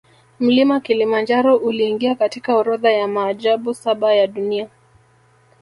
Mlima 0.39 0.79
kilimanjaro 0.79 1.55
uliingia 1.57 2.15
katika 2.15 2.55
orodha 2.57 2.91
ya 2.91 3.07
maajabu 3.07 3.73
saba 3.73 4.13
ya 4.13 4.27
dunia 4.27 4.69